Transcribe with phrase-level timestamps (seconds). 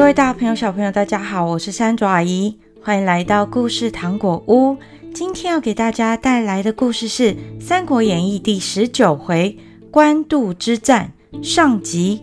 [0.00, 4.78] 各位大朋友、小朋友，大家好，我是山竹阿姨，欢迎来到故事糖果屋。
[5.12, 9.58] 今天要给大家带来的故事是《三国演义》第十九回
[9.92, 11.12] “官渡之战”
[11.44, 12.22] 上集。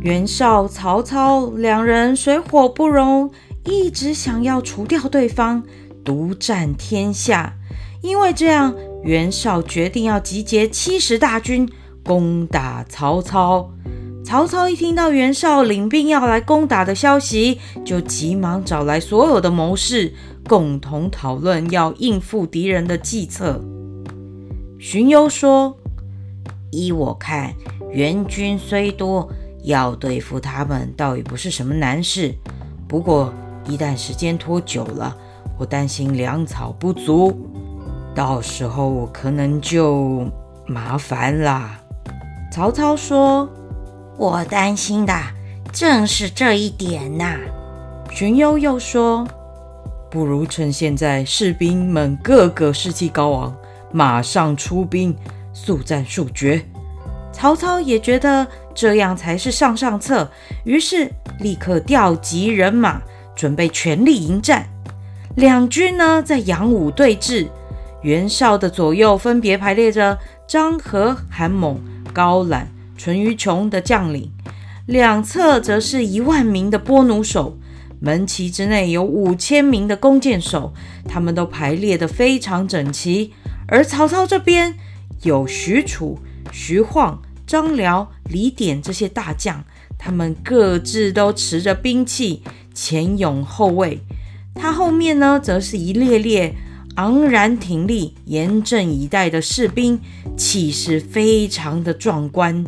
[0.00, 3.30] 袁绍、曹操两人水火不容，
[3.64, 5.62] 一直想要除掉对方，
[6.04, 7.54] 独占天下。
[8.00, 11.68] 因为这样，袁绍决定要集结七十大军
[12.04, 13.70] 攻打曹操。
[14.24, 20.12] 曹操一听到袁绍领兵要来攻打的消息，就急忙找来所有的谋士，
[20.46, 23.62] 共同讨论要应付敌人的计策。
[24.78, 25.76] 荀攸说
[26.70, 27.54] ：“依我看，
[27.90, 29.28] 袁军虽多。”
[29.64, 32.32] 要对付他们倒也不是什么难事，
[32.86, 33.34] 不过
[33.68, 35.14] 一旦时间拖久了，
[35.58, 37.36] 我担心粮草不足，
[38.18, 40.26] 到时候可能就
[40.66, 41.78] 麻烦啦。
[42.50, 43.48] 曹操说
[44.18, 45.14] ：“我担心的
[45.72, 47.36] 正是这一点呐。”
[48.10, 49.24] 荀攸又说
[50.10, 53.56] ：“不如趁现在士兵们个个士气高昂，
[53.92, 55.16] 马上出兵，
[55.52, 56.60] 速战速决。”
[57.30, 58.44] 曹操也觉得。
[58.74, 60.30] 这样才是上上策，
[60.64, 63.02] 于是立刻调集人马，
[63.34, 64.68] 准备全力迎战。
[65.34, 67.48] 两军呢，在阳武对峙。
[68.08, 71.78] 袁绍的左右分别排列着张合、韩猛、
[72.14, 74.32] 高览、淳于琼的将领，
[74.86, 77.58] 两侧则是一万名的拨弩手，
[78.00, 80.72] 门旗之内有五千名的弓箭手，
[81.04, 83.34] 他们都排列得非常整齐。
[83.66, 84.74] 而曹操这边
[85.24, 86.18] 有许褚、
[86.50, 87.20] 徐晃。
[87.46, 89.64] 张辽、李典这些大将，
[89.98, 92.42] 他们各自都持着兵器，
[92.72, 94.00] 前拥后卫。
[94.54, 96.54] 他后面呢，则是一列列
[96.98, 100.00] 昂然挺立、严阵以待的士兵，
[100.36, 102.64] 气势非常的壮观。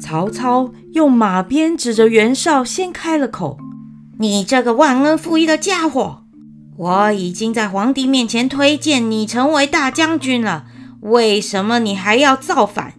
[0.00, 3.56] 曹操用马鞭指着袁绍，先开了口
[4.18, 6.24] ：“你这个忘恩负义的家伙！”
[6.76, 10.64] 我已经在皇帝面前推荐你成为大将军了，
[11.02, 12.94] 为什么你还要造反？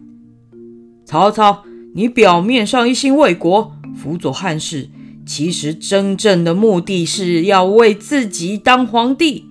[1.04, 1.63] 曹操，
[1.96, 4.90] 你表面上一心为国，辅佐汉室，
[5.24, 9.44] 其实真正的目的是要为自己当皇帝。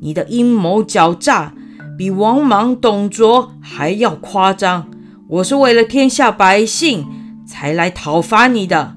[0.00, 1.54] 你的阴谋狡诈
[1.96, 4.90] 比王莽、董卓还要夸张。
[5.28, 7.06] 我是为了天下百姓
[7.46, 8.96] 才来讨伐你的。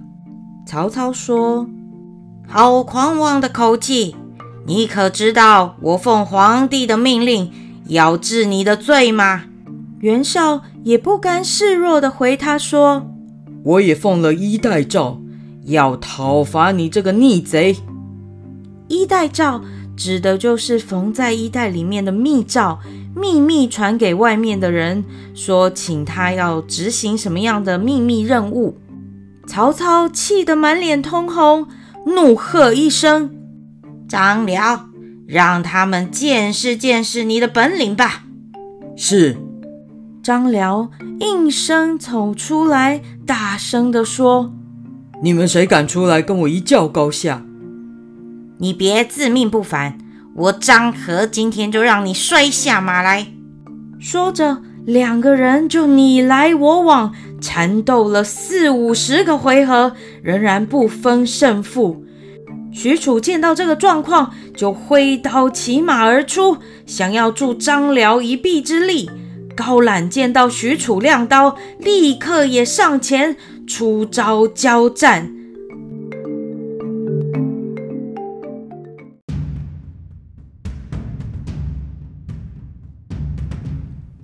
[0.66, 1.70] 曹操说
[2.50, 4.16] ：“好狂妄的口气！”
[4.66, 7.52] 你可知道我奉皇帝的命令
[7.86, 9.44] 要治你的罪吗？
[10.00, 13.10] 袁绍也不甘示弱地回他说
[13.64, 15.20] ：“我也奉了衣带诏，
[15.66, 17.78] 要讨伐你这个逆贼。”
[18.88, 19.62] 衣带诏
[19.96, 22.78] 指的就是缝在衣带里面的密诏，
[23.16, 25.04] 秘密传给外面的人，
[25.34, 28.78] 说请他要执行什么样的秘密任务。
[29.48, 31.68] 曹操气得满脸通红，
[32.06, 33.32] 怒喝一声。
[34.08, 34.86] 张辽，
[35.26, 38.26] 让他们见识见识你的本领吧。
[38.96, 39.38] 是。
[40.28, 40.90] 张辽
[41.22, 44.52] 应声走出来，大声地说
[45.24, 47.46] ：“你们谁敢出来跟我一较高下？
[48.58, 49.98] 你别自命不凡，
[50.36, 53.28] 我张合今天就让你摔下马来。”
[54.02, 62.04] 说着，两个人就你来我往，缠斗了四五十个回合，仍然不分胜负。
[62.74, 69.10] 许褚见到这个状况，就挥刀骑马而出，想要助张辽一臂之力。
[69.58, 73.36] 高览见到许褚亮刀，立刻也上前
[73.66, 75.34] 出招交战。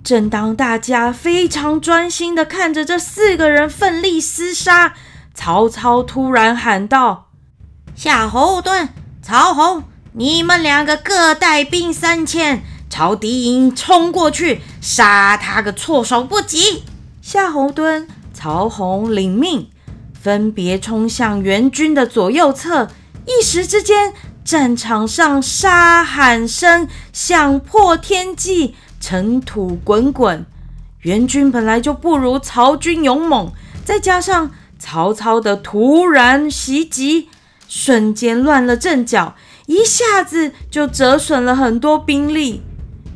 [0.04, 4.92] 正当大家非常专心的看着这四个人奋力厮杀，
[5.34, 7.30] 曹操突然喊道。
[7.96, 8.88] 夏侯惇、
[9.22, 12.62] 曹洪，你们两个各带兵三千，
[12.94, 16.84] 朝敌营冲过去，杀他个措手不及。
[17.20, 19.68] 夏侯惇、曹洪领命，
[20.12, 22.88] 分别冲向援军的左右侧。
[23.26, 24.14] 一时之间，
[24.44, 25.08] 战场。
[25.08, 30.46] 上杀喊声响破天际，尘土滚滚。
[31.00, 33.50] 援军本来就不如曹军勇猛，
[33.84, 37.28] 再加上曹操的突然袭击。
[37.66, 39.34] 瞬间乱了阵脚，
[39.66, 42.62] 一下子就折损了很多兵力。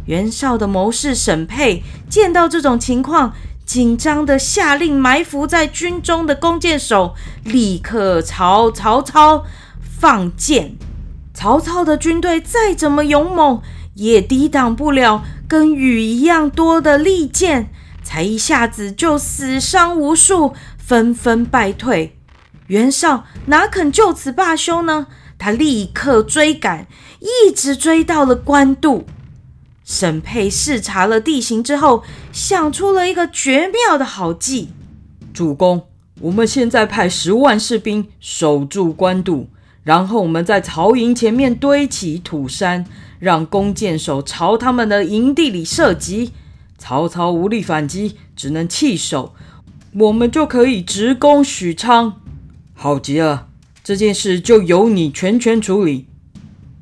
[0.09, 3.35] 袁绍的谋士沈沛见到这种情况，
[3.67, 7.15] 紧张地下令埋伏在军中的弓箭手
[7.45, 9.45] 立刻朝曹操
[9.83, 10.77] 放箭。
[11.35, 13.61] 曹操的军队再怎么勇猛，
[13.97, 17.69] 也抵挡不了跟雨一样多的利箭，
[18.03, 22.17] 才一下子就死伤无数，纷纷败退。
[22.69, 25.07] 袁绍哪肯就此罢休呢？
[25.37, 26.87] 他立刻追赶，
[27.21, 29.05] 一直追到了官渡。
[29.89, 34.69] 沈沛视察了地形之后，想出了一个绝妙的好计。
[35.33, 35.87] 主公，
[36.21, 39.49] 我们现在派十万士兵守住官渡，
[39.83, 42.85] 然后我们在曹营前面堆起土山，
[43.19, 46.33] 让弓箭手朝他们的营地里射击。
[46.77, 49.35] 曹操无力反击，只能弃守，
[49.95, 52.21] 我们就可以直攻许昌。
[52.75, 53.49] 好极了，
[53.83, 56.09] 这件事就由你全权处理。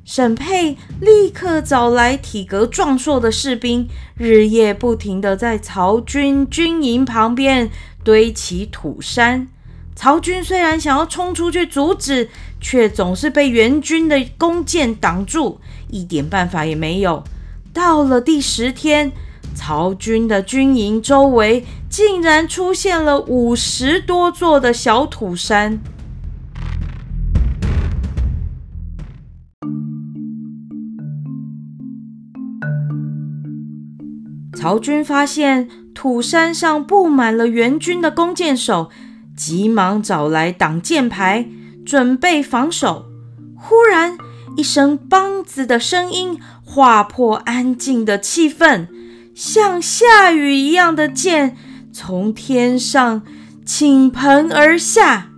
[0.06, 7.69] 沈沛立刻找来体格壮硕的士兵，日夜不停地在曹军军营旁边
[8.05, 9.49] 堆起土山。
[9.97, 12.29] 曹军虽然想要冲出去阻止，
[12.61, 15.61] 却总是被援军的弓箭挡住，
[15.91, 17.25] 一点办法也没有。
[17.73, 19.11] 到了第十天，
[19.56, 25.81] 曹军的军营周围竟然出现了五十多座的小土山。
[34.67, 38.91] 曹军发现土山上布满了援军的弓箭手，
[39.37, 41.47] 急忙找来挡箭牌，
[41.87, 43.07] 准备防守。
[43.57, 44.19] 忽然，
[44.57, 48.89] 一声“梆”子的声音划破安静的气氛，
[49.37, 51.57] 像下雨一样的箭
[51.93, 53.23] 从天上
[53.65, 55.29] 倾盆而下。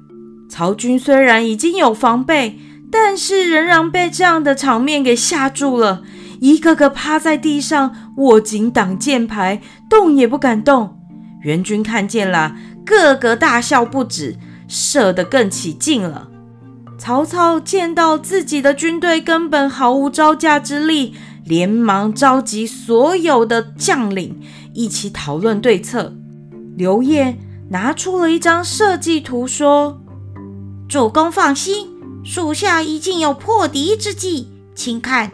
[0.49, 2.59] 曹军虽然已经有防备，
[2.91, 6.03] 但是仍然被这样的场面给吓住了。
[6.41, 9.61] 一个个趴在地上，握紧挡箭牌，
[9.91, 10.97] 动也不敢动。
[11.43, 12.55] 援军看见了，
[12.85, 14.37] 个个大笑不止，
[14.69, 16.29] 射得更起劲了。
[16.99, 24.41] 曹操见到自己的军队根本毫无招架之力，连忙召集所有的将领
[24.75, 26.13] 一起讨论对策。
[26.77, 27.39] 刘烨
[27.71, 30.01] 拿出了一张设计图，说
[30.89, 31.87] ：“主公放心，
[32.25, 35.31] 属下已经有破敌之计，请看。”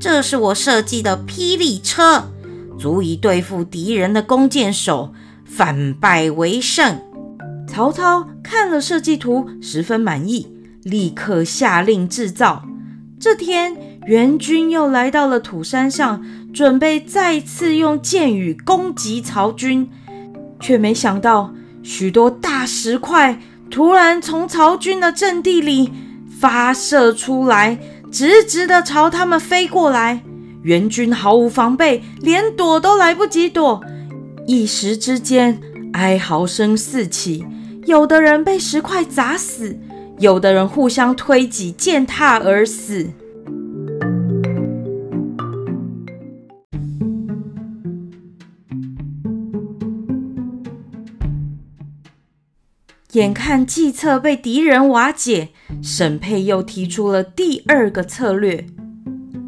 [0.00, 2.30] 这是我设计的霹雳车，
[2.78, 5.12] 足以对付敌人的弓箭手，
[5.44, 7.00] 反败为胜。
[7.66, 10.46] 曹操看了设计图，十分满意，
[10.84, 12.64] 立刻下令制造。
[13.18, 16.24] 这天，援军又来到了土山上，
[16.54, 19.90] 准备再次用箭雨攻击曹军，
[20.60, 21.52] 却没想到
[21.82, 25.90] 许多大石块突然从曹军的阵地里
[26.40, 27.78] 发射出来。
[28.10, 30.22] 直直的朝他们飞过来，
[30.62, 33.82] 援军毫无防备，连躲都来不及躲。
[34.46, 35.60] 一时之间，
[35.92, 37.44] 哀嚎声四起，
[37.84, 39.78] 有的人被石块砸死，
[40.18, 43.06] 有的人互相推挤，践踏而死。
[53.12, 55.48] 眼看计策被敌人瓦解，
[55.82, 58.66] 沈佩又提出了第二个策略：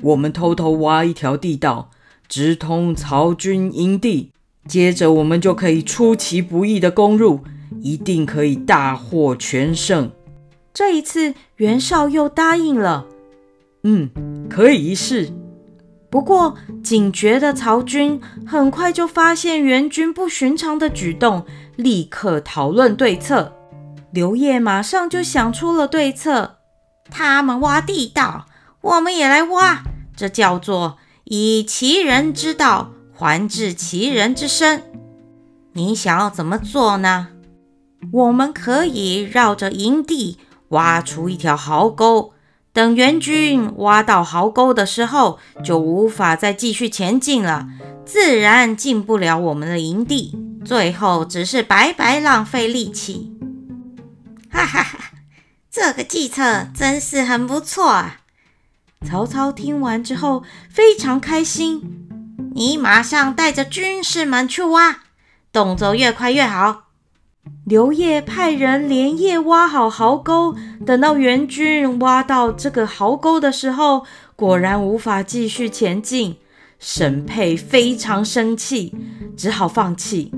[0.00, 1.90] 我们偷偷挖一条地道，
[2.26, 4.32] 直通曹军营地，
[4.66, 7.40] 接着我们就可以出其不意地攻入，
[7.82, 10.10] 一定可以大获全胜。
[10.72, 13.04] 这一次，袁绍又答应了。
[13.82, 14.08] 嗯，
[14.48, 15.28] 可以一试。
[16.08, 21.44] 不过，警觉的曹军很快就发现袁军不寻常的举动，
[21.76, 23.52] 立刻讨论对策。
[24.12, 26.56] 刘烨马上就想出了对策：
[27.10, 28.46] 他们挖地道，
[28.80, 29.82] 我们也来挖，
[30.16, 34.82] 这叫做以其人之道还治其人之身。
[35.74, 37.28] 你想要怎么做呢？
[38.12, 40.38] 我们可以绕着营地
[40.70, 42.32] 挖出一条壕沟。
[42.72, 47.68] 等援军挖到壕沟的时候，就无法再继续前进了，
[48.04, 53.29] 自然进不了我们的营地，最后只是白白浪费力气。
[54.50, 55.12] 哈哈哈，
[55.70, 58.20] 这个计策真是很不错啊！
[59.06, 62.08] 曹操听完之后非常开心，
[62.54, 65.04] 你马上带着军士们去挖，
[65.52, 66.88] 动作越快越好。
[67.64, 70.54] 刘烨派人连夜挖好壕沟，
[70.84, 74.04] 等到援军挖到这个壕沟的时候，
[74.36, 76.36] 果然无法继续前进。
[76.78, 78.94] 沈沛非常生气，
[79.36, 80.32] 只好放弃。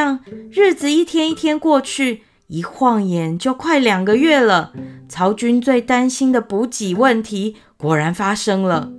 [0.00, 4.72] 样，日子一天一天过去，一晃眼就快两个月了。
[5.08, 8.92] 曹军最担心的补给问题果然发生了。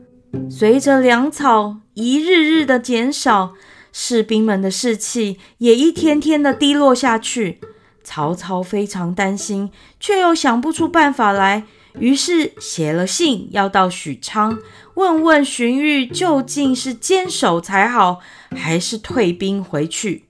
[0.49, 3.53] 随着粮草一日日的减少，
[3.91, 7.59] 士兵们的士气也一天天的低落下去。
[8.03, 11.63] 曹操非常担心，却又想不出办法来，
[11.99, 14.57] 于是写了信要到许昌，
[14.95, 18.19] 问问荀彧究竟是坚守才好，
[18.55, 20.25] 还是退兵回去。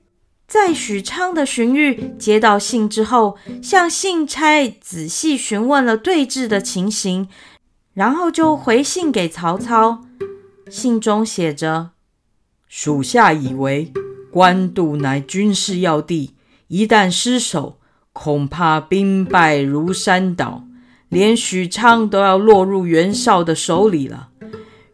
[0.52, 7.30] 在许昌的荀彧接到信之后，向信差仔细询问了对峙的情形，
[7.94, 10.02] 然后就回信给曹操。
[10.70, 11.92] 信中写着
[12.68, 13.94] ：“属下以为，
[14.30, 16.36] 官渡乃军事要地，
[16.68, 17.80] 一旦失守，
[18.12, 20.66] 恐怕兵败如山倒，
[21.08, 24.28] 连许昌都要落入袁绍的手里了。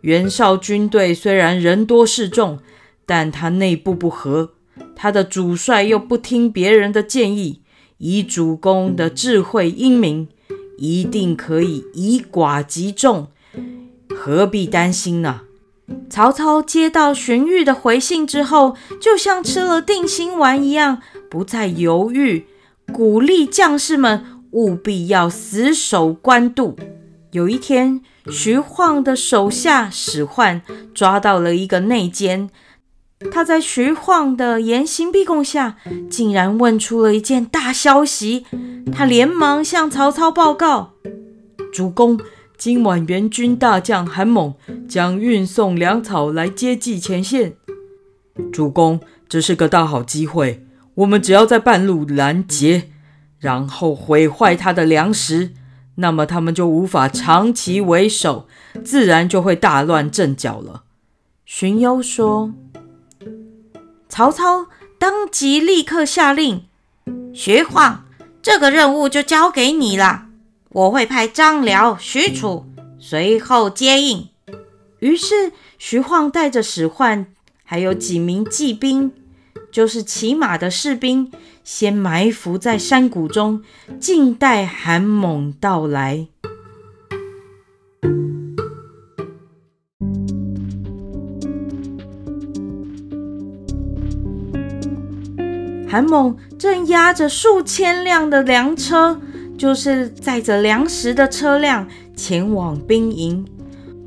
[0.01, 2.59] 袁绍军队虽然人多势众，
[3.07, 4.51] 但他内部不和。”
[4.99, 7.61] 他的主帅又不听别人的建议，
[7.99, 10.27] 以主公的智慧英明，
[10.79, 13.27] 一定可以以寡击众，
[14.09, 15.41] 何必担心呢？
[16.09, 20.99] 曹操接到荀彧的回信之后，就像吃了定心丸一样，
[21.29, 22.47] 不再犹豫，
[22.91, 26.75] 鼓励将士们务必要死守官渡。
[27.31, 28.01] 有一天，
[28.31, 30.61] 徐晃的手下史涣
[30.95, 32.49] 抓到了一个内奸。
[33.31, 35.77] 他在徐晃的严刑逼供下，
[36.09, 38.45] 竟然问出了一件大消息。
[38.91, 40.93] 他连忙向曹操报告
[41.74, 42.19] ：“主公，
[42.57, 44.53] 今晚援军大将韩猛
[44.88, 47.55] 将运送粮草来接济前线。
[48.53, 50.63] 主公，这是个大好机会，
[50.95, 52.89] 我们只要在半路拦截，
[53.39, 55.53] 然后毁坏他的粮食，
[55.95, 58.47] 那么他们就无法长期为守，
[58.86, 60.83] 自然就会大乱阵脚了。”
[61.47, 62.53] 荀攸说。
[64.17, 64.65] 曹操
[64.97, 66.65] 当即立刻下令
[67.36, 68.03] ：“徐晃，
[68.41, 70.25] 这个任务就交给你了。
[70.69, 72.65] 我会派张辽、许褚
[72.97, 74.29] 随后接应。”
[74.97, 77.25] 于是，徐晃带着史涣，
[77.63, 79.12] 还有几名骑兵，
[79.71, 81.31] 就是骑马的士兵，
[81.63, 83.62] 先埋伏在山谷中，
[84.00, 86.25] 静待韩猛到来。
[95.88, 99.20] 韩猛正押着数千辆的粮车，
[99.58, 103.46] 就是载着粮食的车辆前往兵营。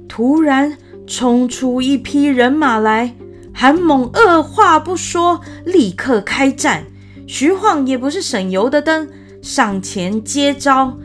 [0.06, 3.14] 突然冲出一批人马来，
[3.54, 6.84] 韩猛二话不说，立刻开战。
[7.26, 9.08] 徐晃也不是省油的灯，
[9.40, 10.98] 上前接招，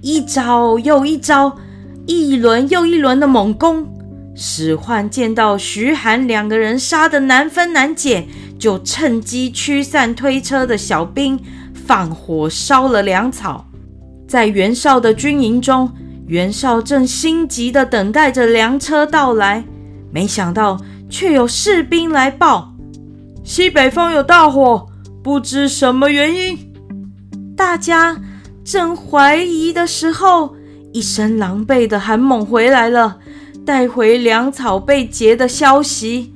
[0.00, 1.56] 一招又一招，
[2.06, 3.86] 一轮又一轮的猛攻。
[4.34, 8.26] 史涣见到徐韩两个人杀得难分难解。
[8.58, 11.38] 就趁机驱散推车的小兵，
[11.74, 13.66] 放火烧了粮草。
[14.26, 15.90] 在袁绍的军营中，
[16.26, 19.64] 袁绍正心急地等待着粮车到来，
[20.10, 22.72] 没想到却有士兵来报：
[23.44, 24.86] 西北方有大火，
[25.22, 26.58] 不知什么原因。
[27.56, 28.20] 大家
[28.64, 30.56] 正怀疑的时候，
[30.92, 33.18] 一身狼狈的韩猛回来了，
[33.64, 36.32] 带回粮草被劫的消息。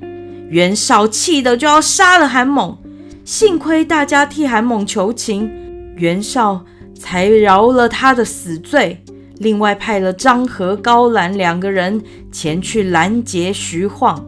[0.51, 2.77] 袁绍气得就要杀了韩猛，
[3.25, 5.49] 幸亏大家替韩猛求情，
[5.95, 6.65] 袁绍
[6.99, 9.01] 才饶了他的死罪。
[9.39, 12.03] 另外派了张和、高览两个人
[12.33, 14.27] 前去拦截徐晃。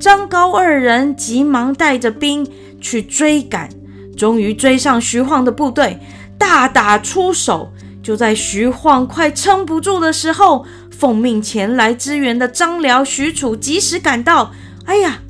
[0.00, 2.46] 张高二人急忙带着兵
[2.80, 3.68] 去追赶，
[4.16, 6.00] 终于追上徐晃的部队，
[6.36, 7.72] 大打出手。
[8.02, 14.52] 就在徐晃快撑不住的时候，奉命前来支援的张辽、许褚及时赶到。
[14.84, 15.20] 哎呀！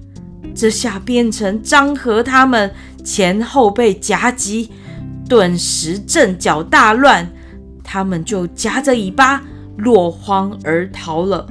[0.55, 2.75] 这下变成张合他们
[3.05, 4.71] 前后被夹击，
[5.29, 7.31] 顿时阵脚大乱，
[7.85, 9.43] 他们就夹着尾巴
[9.77, 11.47] 落荒而逃了。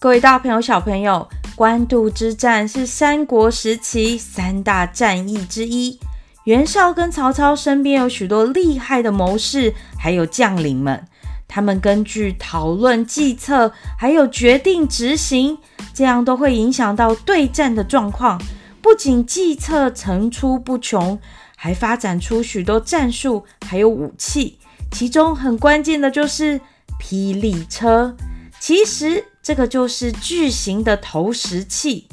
[0.00, 1.26] 各位大朋友、小朋友，
[1.56, 5.98] 官渡之战是三国时期三大战役之一。
[6.44, 11.06] 袁绍跟曹操身边有许多厉害的谋士，还有将领们，
[11.48, 15.56] 他们根据讨论计策，还有决定执行，
[15.94, 18.38] 这样都会影响到对战的状况。
[18.82, 21.18] 不仅计策层出不穷，
[21.56, 24.58] 还发展出许多战术，还有武器。
[24.92, 26.60] 其中很关键的就是
[27.00, 28.14] 霹雳车，
[28.60, 32.06] 其实这个就是巨型的投石器。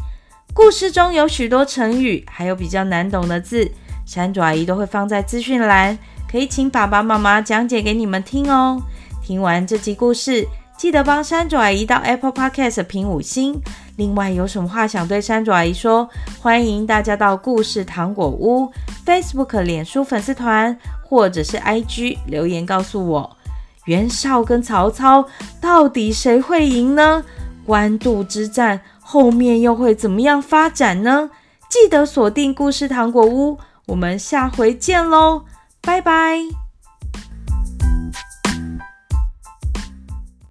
[0.54, 3.70] 故事中有许多成语，还有比较难懂的字。
[4.12, 5.98] 山竹阿姨都会放在资讯栏，
[6.30, 8.78] 可以请爸爸妈妈讲解给你们听哦。
[9.24, 13.58] 听完这集故事，记得帮山竹阿姨到 Apple Podcast 评五星。
[13.96, 16.10] 另外，有什么话想对山竹阿姨说？
[16.42, 18.70] 欢迎大家到故事糖果屋
[19.06, 23.38] Facebook、脸书粉丝团或者是 IG 留言告诉我。
[23.86, 25.26] 袁绍跟曹操
[25.62, 27.24] 到底谁会赢呢？
[27.66, 31.30] 官渡之战后面又会怎么样发展呢？
[31.70, 33.58] 记得锁定故事糖果屋，
[33.92, 35.44] 我们下回见喽，
[35.82, 36.61] 拜拜。